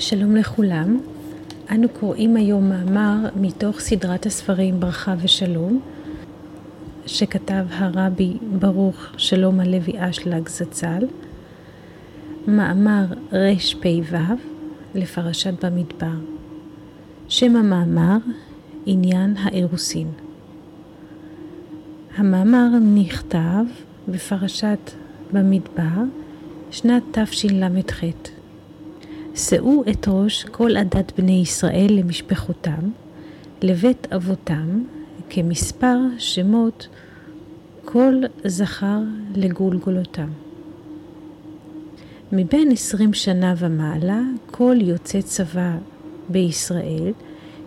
[0.00, 1.00] שלום לכולם.
[1.70, 5.80] אנו קוראים היום מאמר מתוך סדרת הספרים ברכה ושלום,
[7.06, 11.06] שכתב הרבי ברוך שלום הלוי אשלג זצ"ל,
[12.46, 14.18] מאמר רפ"ו
[14.94, 16.18] לפרשת במדבר.
[17.28, 18.16] שם המאמר
[18.86, 20.08] עניין האירוסין.
[22.16, 23.64] המאמר נכתב
[24.08, 24.90] בפרשת
[25.32, 26.02] במדבר
[26.70, 28.39] שנת תשל"ח.
[29.34, 32.90] שאו את ראש כל עדת בני ישראל למשפחותם,
[33.62, 34.82] לבית אבותם,
[35.30, 36.88] כמספר שמות
[37.84, 38.14] כל
[38.44, 38.98] זכר
[39.34, 40.28] לגולגולותם.
[42.32, 45.76] מבין עשרים שנה ומעלה, כל יוצא צבא
[46.28, 47.12] בישראל,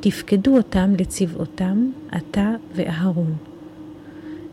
[0.00, 3.34] תפקדו אותם לצבאותם, אתה ואהרון.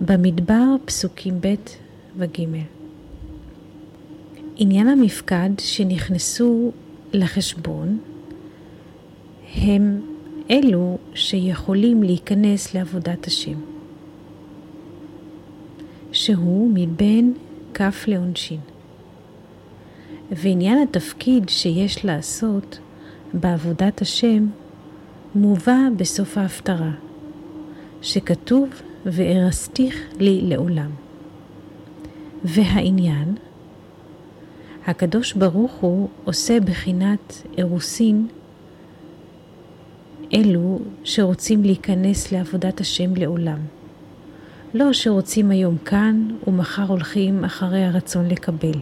[0.00, 1.54] במדבר פסוקים ב'
[2.16, 2.40] וג'.
[4.56, 6.72] עניין המפקד שנכנסו
[7.12, 7.98] לחשבון
[9.54, 10.00] הם
[10.50, 13.58] אלו שיכולים להיכנס לעבודת השם,
[16.12, 17.34] שהוא מבין
[17.74, 18.60] כף לעונשין.
[20.30, 22.78] ועניין התפקיד שיש לעשות
[23.34, 24.46] בעבודת השם
[25.34, 26.90] מובא בסוף ההפטרה,
[28.02, 28.68] שכתוב
[29.06, 30.90] וארסתיך לי לעולם.
[32.44, 33.34] והעניין
[34.86, 38.26] הקדוש ברוך הוא עושה בחינת אירוסין
[40.34, 43.58] אלו שרוצים להיכנס לעבודת השם לעולם.
[44.74, 48.78] לא שרוצים היום כאן ומחר הולכים אחרי הרצון לקבל,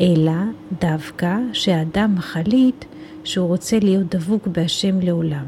[0.00, 0.32] אלא
[0.80, 2.84] דווקא שהאדם מחליט
[3.24, 5.44] שהוא רוצה להיות דבוק בהשם לעולם.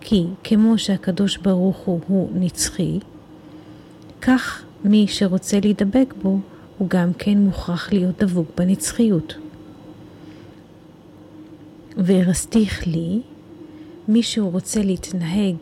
[0.00, 2.98] כי כמו שהקדוש ברוך הוא הוא נצחי,
[4.20, 6.38] כך מי שרוצה להידבק בו
[6.78, 9.34] הוא גם כן מוכרח להיות דבוק בנצחיות.
[11.96, 13.20] והרסתיך לי,
[14.08, 15.56] מי שהוא רוצה להתנהג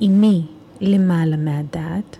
[0.00, 0.42] עימי
[0.80, 2.16] למעלה מהדעת,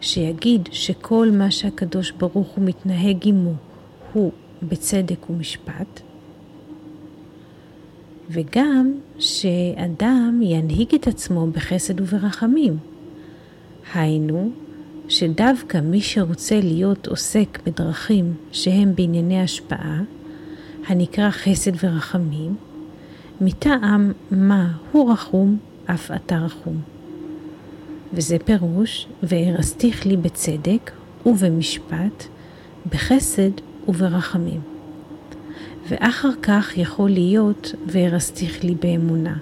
[0.00, 3.54] שיגיד שכל מה שהקדוש ברוך הוא מתנהג עמו
[4.12, 6.00] הוא בצדק ומשפט,
[8.30, 12.76] וגם שאדם ינהיג את עצמו בחסד וברחמים.
[13.94, 14.50] היינו,
[15.08, 20.00] שדווקא מי שרוצה להיות עוסק בדרכים שהם בענייני השפעה,
[20.86, 22.54] הנקרא חסד ורחמים,
[23.40, 26.80] מטעם מה הוא רחום, אף אתה רחום.
[28.12, 30.90] וזה פירוש, וארסתיך לי בצדק
[31.26, 32.24] ובמשפט,
[32.90, 33.50] בחסד
[33.88, 34.60] וברחמים.
[35.88, 39.36] ואחר כך יכול להיות וארסתיך לי באמונה.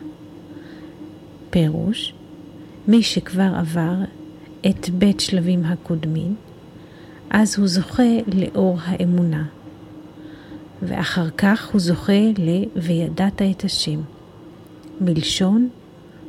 [1.51, 2.15] פירוש,
[2.89, 3.95] מי שכבר עבר
[4.67, 6.35] את בית שלבים הקודמים,
[7.31, 9.45] אז הוא זוכה לאור האמונה.
[10.83, 14.01] ואחר כך הוא זוכה ל "וידעת את השם".
[15.01, 15.69] מלשון,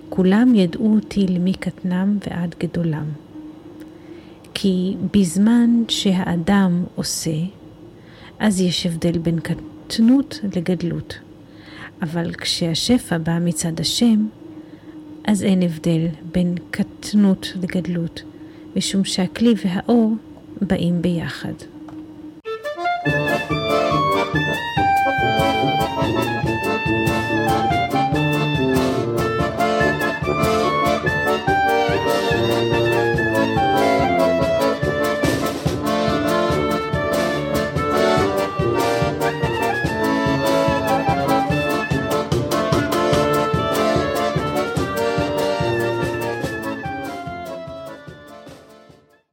[0.09, 3.05] כולם ידעו אותי למקטנם ועד גדולם.
[4.53, 7.35] כי בזמן שהאדם עושה,
[8.39, 11.19] אז יש הבדל בין קטנות לגדלות.
[12.01, 14.27] אבל כשהשפע בא מצד השם,
[15.23, 18.23] אז אין הבדל בין קטנות לגדלות,
[18.75, 20.13] משום שהכלי והאור
[20.61, 21.53] באים ביחד.